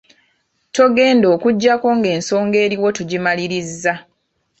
Togenda 0.75 1.27
okuggyako 1.35 1.87
ng'ensonga 1.99 2.57
eriwo 2.65 2.87
tugimalirizza 2.97 3.93